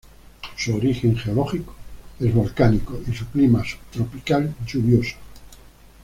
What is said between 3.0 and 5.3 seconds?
y su clima, subtropical lluvioso.